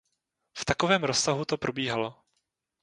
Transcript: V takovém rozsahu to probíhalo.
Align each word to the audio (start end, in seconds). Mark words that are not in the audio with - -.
V 0.57 0.65
takovém 0.65 1.03
rozsahu 1.03 1.45
to 1.45 1.57
probíhalo. 1.57 2.19